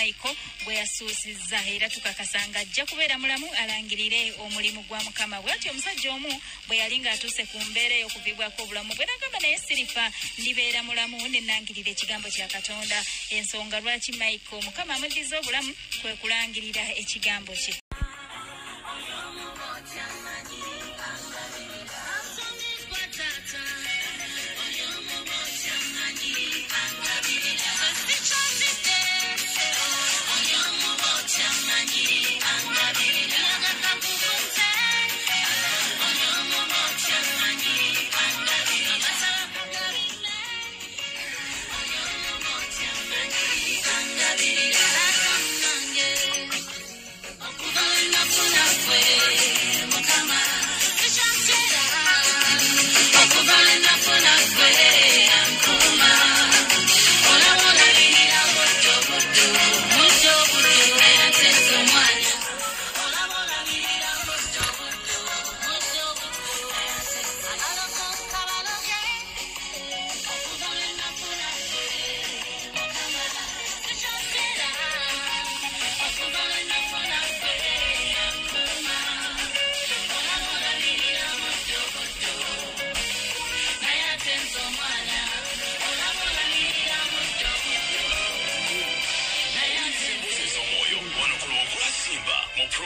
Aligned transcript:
michael 0.00 0.36
bwe 0.64 0.74
yasuusizza 0.80 1.58
era 1.74 1.88
tukakasanga 1.88 2.58
ajja 2.60 2.86
kubeera 2.86 3.18
mulamu 3.18 3.46
alangirire 3.60 4.32
omulimu 4.40 4.82
gwa 4.88 5.00
mukama. 5.04 5.42
Bwe 5.42 5.52
atyo 5.52 5.70
omusajja 5.70 6.12
omu 6.12 6.32
bwe 6.68 6.76
yali 6.80 6.98
ng'atuuse 6.98 7.44
ku 7.52 7.58
mbeera 7.70 7.94
ey'okuvibwako 8.00 8.62
obulamu 8.62 8.94
bwe 8.96 9.04
nagamba 9.06 9.38
naye 9.40 9.58
sirifa 9.58 10.04
ndibeera 10.38 10.80
mulamu 10.82 11.16
nenangirira 11.28 11.90
ekigambo 11.92 12.28
kya 12.30 12.48
katonda. 12.48 12.98
Ensonga 13.30 13.80
lwaki 13.80 14.12
michael? 14.12 14.62
Mukama 14.64 14.94
amuddiza 14.94 15.38
obulamu 15.38 15.72
kwe 16.00 16.12
kulangirira 16.20 16.82
ekigambo 16.96 17.52
kye 17.52 17.79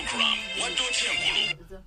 program。 0.03 1.85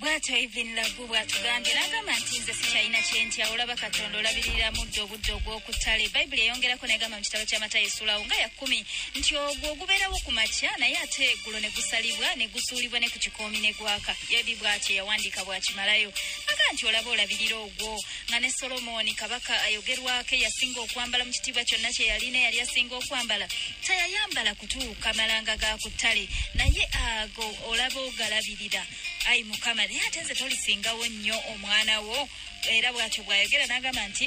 Bw'atyo 0.00 0.34
even 0.36 0.74
lagu 0.74 1.04
bw'atugambye 1.06 1.72
n'agamba 1.76 2.12
nti 2.16 2.38
nze 2.40 2.52
sikyalina 2.56 3.00
kyentya 3.04 3.44
olaba 3.52 3.76
katonda 3.76 4.16
olabirira 4.18 4.72
mudde 4.72 5.00
obudde 5.04 5.32
ogw'okuttale. 5.36 6.08
Bayibuli 6.08 6.42
eyongerako 6.48 6.86
negamba 6.88 7.16
mu 7.20 7.24
kitabo 7.24 7.44
ky'amatayo 7.44 7.84
esulawo 7.84 8.24
nga 8.24 8.36
yakumi 8.44 8.80
nti 9.18 9.36
ogwo 9.36 9.66
ogubeerawo 9.76 10.16
ku 10.24 10.32
makya 10.32 10.72
naye 10.80 10.96
ate 11.04 11.20
eggulo 11.36 11.60
ne 11.60 11.68
gusalibwa 11.76 12.28
ne 12.36 12.48
gusuulibwa 12.48 12.96
ne 13.00 13.08
ku 13.12 13.18
kikoomi 13.20 13.60
ne 13.60 13.72
gwaka. 13.76 14.16
Yebi 14.32 14.56
bw'atyo 14.56 14.96
yawandiika 15.04 15.44
bw'akimalayo. 15.44 16.08
Aga 16.48 16.64
nti 16.72 16.82
olaba 16.88 17.10
olabirira 17.12 17.56
ogwo 17.60 18.00
nga 18.32 18.40
ne 18.40 18.48
solomooni 18.48 19.12
kabaka 19.12 19.52
ayogerwako 19.68 20.32
eyasinga 20.34 20.80
okwambala 20.80 21.28
mu 21.28 21.32
kitiibwa 21.36 21.60
kyonna 21.68 21.92
kye 21.92 22.06
yalina 22.08 22.38
yali 22.48 22.60
asinga 22.64 22.96
okwambala 22.96 23.44
teyayambala 23.84 24.54
kutuuka 24.56 25.12
malanga 25.12 25.56
ga 25.60 25.76
ku 25.76 25.90
ttale 25.92 26.24
naye 26.56 26.88
ago 27.20 27.44
olaba 27.68 28.00
ogalabirira 28.00 28.80
ayi 29.28 29.44
mukama 29.44 29.86
naye 29.86 30.00
ate 30.06 30.20
nze 30.22 30.34
tolisingawo 30.34 31.06
nnyo 31.06 31.36
omwana 31.52 32.00
wo 32.00 32.28
era 32.68 32.92
bw'atyo 32.92 33.22
bw'ayogera 33.24 33.66
n'agamba 33.66 34.08
nti 34.08 34.26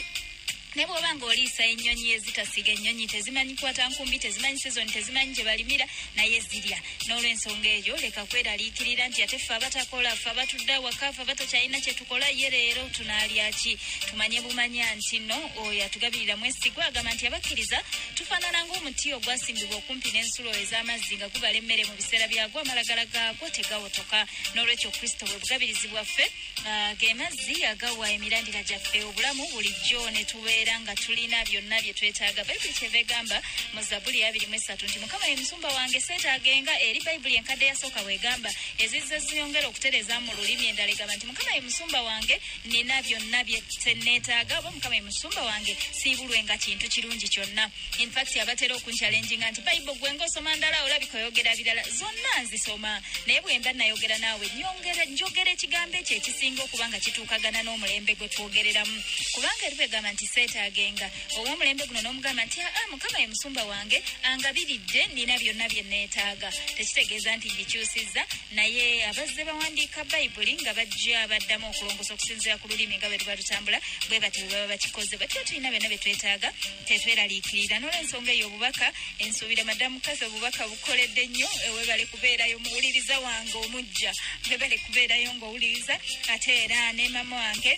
ne 0.76 0.86
bw'oba 0.90 1.14
ng'oliisa 1.14 1.64
ennyonyi 1.70 2.18
ezitasiga 2.18 2.72
ennyonyi 2.74 3.06
tezimanyi 3.08 3.54
kwata 3.56 3.86
nkumbi 3.90 4.18
tezimanyi 4.18 4.58
sizoni 4.60 4.90
tezimanyi 4.92 5.34
gye 5.38 5.44
balimira 5.46 5.86
naye 6.18 6.40
zirya. 6.42 6.80
N'olw'ensonga 7.08 7.70
eyo 7.78 7.94
leka 8.02 8.26
kweraliikirira 8.26 9.06
nti 9.08 9.22
ate 9.22 9.38
ffe 9.38 9.54
abatakola 9.54 10.16
ffe 10.18 10.30
abatudde 10.34 10.74
awaka 10.74 11.14
ffe 11.14 11.22
abatakyalina 11.22 11.78
kye 11.84 11.94
tukola 11.94 12.26
ye 12.40 12.50
leero 12.50 12.84
tunaalya 12.96 13.52
ki? 13.54 13.78
Tumanye 14.10 14.42
bumanya 14.42 14.86
nti 14.98 15.20
no 15.30 15.38
oyo 15.62 15.86
atugabirira 15.86 16.38
mwesigwa 16.42 16.86
agamba 16.90 17.14
nti 17.14 17.28
abakkiriza 17.30 17.78
tufaanana 18.18 18.66
ng'omuti 18.66 19.14
ogwasimbibwa 19.14 19.78
okumpi 19.78 20.10
n'ensulo 20.10 20.50
ez'amazzi 20.58 21.14
nga 21.22 21.28
gubala 21.30 21.58
emmere 21.62 21.86
mu 21.86 21.94
biseera 22.00 22.26
byagwo 22.28 22.58
amalagala 22.66 23.06
gaagwo 23.14 23.46
tegawotoka. 23.54 24.26
N'olwekyo 24.58 24.90
kristo 24.98 25.26
bwe 25.30 25.38
bugabirizi 25.38 25.88
bwaffe 25.94 26.26
ah, 26.66 26.96
ge 26.98 27.14
mazzi 27.14 27.62
agawa 27.66 28.10
emirandira 28.10 28.64
gyaffe 28.66 29.04
obulamu 29.06 29.46
bulijjo 29.54 30.02
ne 30.10 30.24
tubeera 30.26 30.63
nga 30.80 30.96
tulina 30.96 31.44
byonna 31.46 31.82
bye 31.82 31.94
twetaaga 31.94 32.44
bayibuli 32.48 32.74
kyeva 32.74 32.98
egamba 32.98 33.38
mu 33.74 33.82
zabuli 33.84 34.24
abiri 34.24 34.48
mu 34.48 34.56
esatu 34.56 34.86
nti 34.88 35.00
mukama 35.00 35.26
ye 35.28 35.36
musumba 35.36 35.68
wange 35.68 36.00
seetaagenga 36.00 36.74
eri 36.82 37.00
bayibuli 37.04 37.36
enkadde 37.36 37.66
yasooka 37.66 38.00
bwegamba 38.04 38.50
ezizza 38.80 39.20
ziyongera 39.20 39.68
okutereeza 39.68 40.20
mu 40.24 40.32
lulimi 40.38 40.68
endala 40.72 40.92
egamba 40.92 41.16
nti 41.16 41.26
mukama 41.28 41.52
ye 41.56 41.62
musumba 41.62 42.00
wange 42.02 42.36
nina 42.66 43.02
byonna 43.02 43.44
bye 43.44 43.60
neetaaga 44.06 44.60
oba 44.60 44.72
mukama 44.72 44.96
ye 44.96 45.02
musumba 45.02 45.42
wange 45.44 45.74
siibulwenga 46.00 46.58
kintu 46.58 46.88
kirungi 46.90 47.28
kyonna. 47.28 47.70
Infact 48.00 48.38
abatera 48.38 48.76
okunkyalenjinga 48.76 49.52
nti 49.52 49.62
bayibo 49.62 49.94
gwe 50.00 50.14
ngaosoma 50.14 50.56
ndala 50.56 50.84
olabika 50.84 51.18
oyogera 51.18 51.56
birala 51.56 51.84
zonna 51.90 52.42
nzisoma. 52.44 53.02
Naye 53.26 53.42
bwe 53.42 53.60
mba 53.60 53.74
nayogera 53.74 54.18
naawe 54.18 54.46
nyongera- 54.58 55.10
njogera 55.12 55.52
ekigambo 55.52 55.98
ekyo 55.98 56.18
ekisinga 56.18 56.64
okuba 56.64 56.88
nga 56.90 57.00
kituukagana 57.00 57.64
n'omulembe 57.64 58.16
gwe 58.16 58.28
twogereramu. 58.28 58.98
Kubanga 59.34 59.66
eri 59.66 59.76
bwegamba 59.76 60.12
nti 60.14 60.26
seetaagenga 60.54 61.08
ow'omulembe 61.38 61.84
guno 61.90 62.02
n'omugamba 62.02 62.46
nti 62.46 62.62
aa 62.62 62.86
mukama 62.92 63.18
ye 63.20 63.28
musumba 63.28 63.64
wange 63.66 63.98
angabiridde 64.30 65.02
nina 65.16 65.36
byonna 65.42 65.66
bye 65.72 65.84
neetaaga 65.92 66.50
tekitegeeza 66.78 67.36
nti 67.38 67.48
ngikyusizza 67.54 68.22
naye 68.56 68.86
abazze 69.10 69.42
bawandiika 69.50 70.04
bayibuli 70.12 70.54
nga 70.62 70.74
bajja 70.78 71.28
baddamu 71.32 71.66
okulongosa 71.72 72.14
okusinziira 72.14 72.58
ku 72.62 72.68
lulimi 72.70 72.98
nga 72.98 73.10
bwe 73.10 73.18
tuba 73.18 73.38
tutambula 73.40 73.80
bwe 74.08 74.20
batyo 74.24 74.46
bwe 74.46 74.54
baba 74.54 74.68
bakikoze 74.74 75.18
bwe 75.18 75.28
tuba 75.28 75.44
tulina 75.48 75.72
byonna 75.74 75.90
bye 75.90 76.02
twetaaga 76.04 76.50
tetweraliikirira 76.88 77.76
n'olwensonga 77.80 78.32
eyo 78.34 78.46
obubaka 78.48 78.88
ensuubira 79.24 79.64
madamu 79.66 79.98
kase 80.06 80.24
obubaka 80.30 80.70
bukoledde 80.70 81.24
nnyo 81.28 81.50
ewebale 81.68 82.06
kubeerayo 82.12 82.60
muwuliriza 82.64 83.16
wange 83.26 83.58
omujja 83.58 84.12
webale 84.50 84.78
kubeerayo 84.86 85.30
ng'owuliriza 85.34 85.96
ate 86.34 86.52
era 86.64 86.94
ne 86.94 87.10
mama 87.10 87.36
wange 87.42 87.74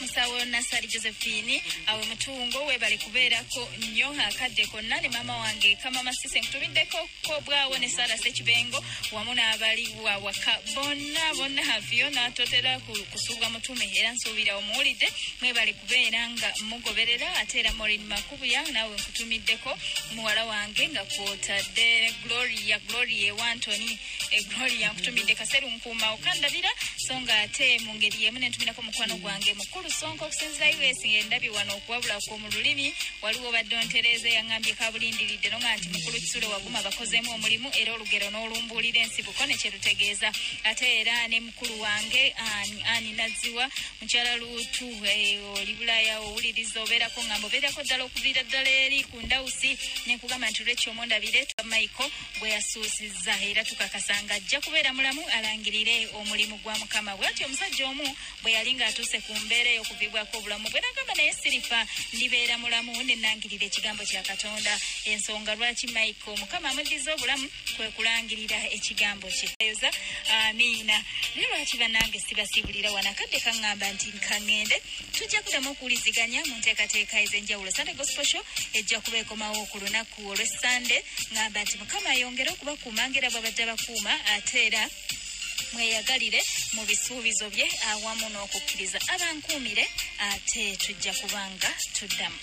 musawo 0.00 0.44
nasali 0.44 0.86
josephine 0.86 1.62
awe 1.86 2.04
mutungo 2.06 2.64
webale 2.66 2.98
kubeerako 2.98 3.68
nnyo 3.78 4.08
akadde 4.28 4.66
konna 4.66 5.00
ne 5.00 5.08
maama 5.08 5.36
wange 5.36 5.76
kamama 5.76 6.12
sise 6.12 6.40
nkutumiddeko 6.40 7.08
ko 7.26 7.40
bwawo 7.40 7.78
ne 7.78 7.88
sara 7.88 8.18
sekibengo 8.18 8.84
wamu 9.12 9.34
n'abali 9.34 9.88
wawaka 10.02 10.58
bonna 10.74 11.34
bonna 11.34 11.62
hafiyo 11.64 12.10
n'atotera 12.10 12.78
ku- 12.80 13.04
kusuubwa 13.12 13.50
mutume 13.50 13.90
era 13.96 14.12
nsuubira 14.12 14.56
omuwulidde 14.56 15.08
mwebale 15.40 15.72
kubeera 15.72 16.30
nga 16.30 16.54
mugoberera 16.62 17.36
ate 17.36 17.58
era 17.60 17.72
morin 17.72 18.04
makubuya 18.06 18.62
naawe 18.72 18.96
nkutumiddeko 18.96 19.78
muwala 20.14 20.44
wange 20.44 20.88
nga 20.88 21.04
kwotadde 21.04 22.12
gloria 22.24 22.78
gloria 22.78 23.26
ewantoni 23.28 23.98
e 24.30 24.42
gloria 24.42 24.92
nkutumidde 24.92 25.34
kaseru 25.34 25.70
nkuuma 25.70 26.10
okandabira 26.12 26.70
so 27.08 27.16
nga 27.24 27.40
ate 27.40 27.78
mu 27.88 27.94
ngeri 27.96 28.24
yemu 28.24 28.38
nentumirako 28.38 28.82
mukwano 28.82 29.16
gwange 29.16 29.54
mukulu 29.54 29.88
sonko 29.90 30.24
okusinzira 30.28 30.68
us 30.68 31.00
endabye 31.04 31.48
wano 31.50 31.72
okuwabulako 31.80 32.36
mu 32.38 32.48
lulimi 32.52 32.92
waliwo 33.22 33.48
badde 33.52 33.76
ontereeza 33.80 34.28
yaŋambye 34.28 34.74
kabulindiridde 34.76 35.48
no 35.48 35.56
nga 35.58 35.72
nti 35.76 35.88
mukulu 35.88 36.20
kisulo 36.20 36.50
waguma 36.52 36.82
bakozeemu 36.84 37.32
omulimu 37.32 37.68
era 37.80 37.94
olugero 37.96 38.28
n'olumbuulira 38.30 39.00
ensibuko 39.00 39.40
nekyerutegeeza 39.48 40.28
ate 40.68 40.84
era 41.00 41.28
ne 41.28 41.40
mukulu 41.40 41.80
wange 41.80 42.34
Ani- 42.92 43.16
naziwa 43.16 43.64
mukyala 44.00 44.36
luutu 44.36 44.86
eh, 45.08 45.40
oli 45.58 45.72
bulaya 45.80 46.20
owuliriza 46.20 46.80
obeerako 46.84 47.20
ŋŋamba 47.24 47.46
obeerako 47.48 47.80
ddala 47.88 48.04
okuviira 48.04 48.42
ddala 48.44 48.68
eri 48.84 49.00
ku 49.08 49.16
ndawusi 49.24 49.70
nekugamba 50.06 50.50
nti 50.52 50.60
lwekyo 50.64 50.92
omundabire 50.92 51.40
maiko 51.64 52.04
bwe 52.38 52.50
yasuusizza 52.52 53.32
era 53.48 53.64
tukakasa 53.64 54.12
nga 54.22 54.34
ajja 54.36 54.60
kubeera 54.60 54.92
mulamu 54.92 55.22
alangirire 55.36 56.06
omulimu 56.20 56.56
gwa 56.62 56.76
mukama 56.98 57.16
bwatyo 57.16 57.46
omusajja 57.46 57.86
omu 57.86 58.16
bwe 58.42 58.52
yali 58.52 58.74
ng'atuuse 58.74 59.22
ku 59.22 59.30
mbeera 59.46 59.70
ey'okuvibwako 59.70 60.38
obulamu 60.38 60.66
bwe 60.66 60.80
nagamba 60.82 61.14
naye 61.14 61.32
sirifa 61.32 61.78
ndibeera 62.12 62.58
mulamu 62.58 62.90
nenangirira 63.06 63.66
ekigambo 63.70 64.02
kya 64.02 64.22
katonda. 64.26 64.74
Ensonga 65.06 65.54
lwaki 65.54 65.86
michael? 65.94 66.38
Mukama 66.42 66.70
amuddiza 66.70 67.14
obulamu 67.14 67.46
kwe 67.76 67.86
kulangirira 67.94 68.58
ekigambo 68.74 69.30
kye. 69.30 69.46
Yoza 69.62 69.90
amiina. 70.50 70.98
Naye 71.34 71.46
lwaki 71.46 71.76
bannange 71.78 72.18
sibasiibulira 72.18 72.90
wano? 72.90 73.10
Akadde 73.10 73.38
kaŋŋamba 73.46 73.86
nti 73.94 74.10
kaŋŋende 74.18 74.76
tujja 75.14 75.38
kuddamu 75.42 75.70
okuwuliziganya 75.70 76.42
mu 76.50 76.58
nteekateeka 76.58 77.22
ez'enjawulo. 77.22 77.70
Sande 77.70 77.94
gospel 77.94 78.26
show 78.26 78.42
ejja 78.74 78.98
kuba 79.00 79.22
ekomawo 79.22 79.70
ku 79.70 79.78
lunaku 79.78 80.34
olw'essande 80.34 80.98
ŋŋamba 81.30 81.62
nti 81.62 81.78
mukama 81.78 82.10
ayongere 82.10 82.50
okubakuuma 82.50 83.06
ngera 83.06 83.30
bw'abadde 83.30 83.62
abakuuma 83.62 84.12
ate 84.34 84.66
era 84.66 84.82
mweyagalire 85.72 86.40
mu 86.74 86.82
bisuubizo 86.88 87.50
bye 87.50 87.66
awamu 87.90 88.26
n'okukkiriza 88.32 88.98
abankuumire 89.14 89.84
ate 90.30 90.76
tujja 90.76 91.12
kubanga 91.20 91.70
tuddamu 91.96 92.38